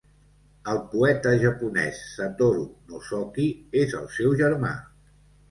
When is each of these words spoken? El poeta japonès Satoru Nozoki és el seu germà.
El 0.71 0.77
poeta 0.93 1.33
japonès 1.43 1.99
Satoru 2.15 2.65
Nozoki 2.95 3.47
és 3.83 3.95
el 4.01 4.11
seu 4.19 4.35
germà. 4.43 4.75